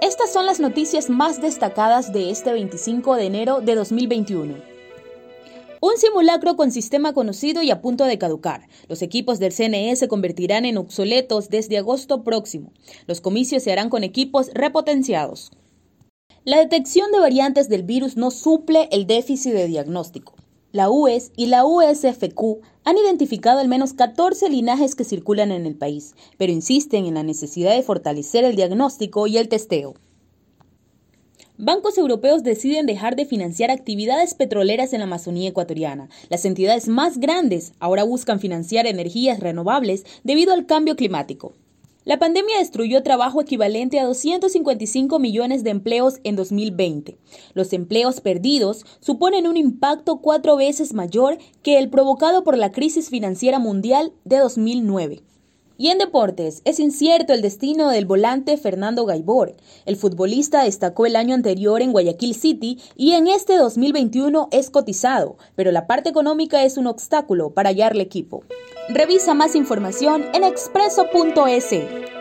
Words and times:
Estas 0.00 0.32
son 0.32 0.46
las 0.46 0.60
noticias 0.60 1.10
más 1.10 1.42
destacadas 1.42 2.10
de 2.10 2.30
este 2.30 2.54
25 2.54 3.16
de 3.16 3.26
enero 3.26 3.60
de 3.60 3.74
2021. 3.74 4.54
Un 5.82 5.96
simulacro 5.98 6.56
con 6.56 6.70
sistema 6.70 7.12
conocido 7.12 7.62
y 7.62 7.70
a 7.70 7.82
punto 7.82 8.04
de 8.04 8.16
caducar. 8.16 8.66
Los 8.88 9.02
equipos 9.02 9.38
del 9.38 9.52
CNE 9.52 9.94
se 9.96 10.08
convertirán 10.08 10.64
en 10.64 10.78
obsoletos 10.78 11.50
desde 11.50 11.76
agosto 11.76 12.24
próximo. 12.24 12.72
Los 13.06 13.20
comicios 13.20 13.62
se 13.62 13.72
harán 13.72 13.90
con 13.90 14.02
equipos 14.02 14.50
repotenciados. 14.54 15.50
La 16.44 16.56
detección 16.56 17.12
de 17.12 17.18
variantes 17.18 17.68
del 17.68 17.82
virus 17.82 18.16
no 18.16 18.30
suple 18.30 18.88
el 18.92 19.06
déficit 19.06 19.52
de 19.52 19.66
diagnóstico. 19.66 20.34
La 20.72 20.88
UES 20.88 21.32
y 21.36 21.46
la 21.46 21.64
USFQ 21.64 22.60
han 22.84 22.96
identificado 22.96 23.58
al 23.58 23.66
menos 23.66 23.92
14 23.92 24.48
linajes 24.48 24.94
que 24.94 25.02
circulan 25.02 25.50
en 25.50 25.66
el 25.66 25.74
país, 25.74 26.14
pero 26.38 26.52
insisten 26.52 27.06
en 27.06 27.14
la 27.14 27.24
necesidad 27.24 27.74
de 27.74 27.82
fortalecer 27.82 28.44
el 28.44 28.54
diagnóstico 28.54 29.26
y 29.26 29.36
el 29.38 29.48
testeo. 29.48 29.94
Bancos 31.58 31.98
europeos 31.98 32.44
deciden 32.44 32.86
dejar 32.86 33.16
de 33.16 33.26
financiar 33.26 33.72
actividades 33.72 34.34
petroleras 34.34 34.92
en 34.92 35.00
la 35.00 35.06
Amazonía 35.06 35.48
ecuatoriana. 35.48 36.08
Las 36.28 36.44
entidades 36.44 36.86
más 36.86 37.18
grandes 37.18 37.72
ahora 37.80 38.04
buscan 38.04 38.38
financiar 38.38 38.86
energías 38.86 39.40
renovables 39.40 40.04
debido 40.22 40.54
al 40.54 40.66
cambio 40.66 40.94
climático. 40.94 41.52
La 42.06 42.18
pandemia 42.18 42.58
destruyó 42.58 43.02
trabajo 43.02 43.42
equivalente 43.42 44.00
a 44.00 44.06
255 44.06 45.18
millones 45.18 45.64
de 45.64 45.70
empleos 45.70 46.14
en 46.24 46.34
2020. 46.34 47.18
Los 47.52 47.74
empleos 47.74 48.22
perdidos 48.22 48.86
suponen 49.00 49.46
un 49.46 49.58
impacto 49.58 50.20
cuatro 50.22 50.56
veces 50.56 50.94
mayor 50.94 51.36
que 51.62 51.78
el 51.78 51.90
provocado 51.90 52.42
por 52.42 52.56
la 52.56 52.72
crisis 52.72 53.10
financiera 53.10 53.58
mundial 53.58 54.14
de 54.24 54.38
2009. 54.38 55.22
Y 55.76 55.88
en 55.88 55.98
deportes, 55.98 56.62
es 56.64 56.78
incierto 56.78 57.34
el 57.34 57.42
destino 57.42 57.90
del 57.90 58.06
volante 58.06 58.56
Fernando 58.56 59.04
Gaibor. 59.04 59.56
El 59.84 59.96
futbolista 59.96 60.62
destacó 60.62 61.04
el 61.04 61.16
año 61.16 61.34
anterior 61.34 61.82
en 61.82 61.92
Guayaquil 61.92 62.34
City 62.34 62.78
y 62.96 63.12
en 63.12 63.26
este 63.26 63.56
2021 63.56 64.48
es 64.52 64.70
cotizado, 64.70 65.36
pero 65.54 65.70
la 65.70 65.86
parte 65.86 66.08
económica 66.08 66.64
es 66.64 66.78
un 66.78 66.86
obstáculo 66.86 67.50
para 67.54 67.70
hallarle 67.70 68.02
equipo. 68.02 68.42
Revisa 68.92 69.34
más 69.34 69.54
información 69.54 70.24
en 70.34 70.42
expreso.es. 70.42 72.19